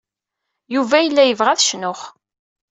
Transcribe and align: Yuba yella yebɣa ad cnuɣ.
Yuba 0.73 0.97
yella 1.05 1.23
yebɣa 1.25 1.49
ad 1.53 1.63
cnuɣ. 1.63 1.99